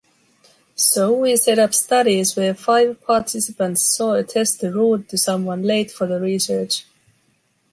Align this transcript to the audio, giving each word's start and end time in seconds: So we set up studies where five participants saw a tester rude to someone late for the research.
So 0.73 1.11
we 1.13 1.35
set 1.37 1.59
up 1.59 1.75
studies 1.75 2.35
where 2.35 2.55
five 2.55 2.99
participants 3.05 3.83
saw 3.95 4.13
a 4.13 4.23
tester 4.23 4.71
rude 4.71 5.07
to 5.09 5.17
someone 5.19 5.61
late 5.61 5.91
for 5.91 6.07
the 6.07 6.19
research. 6.19 6.85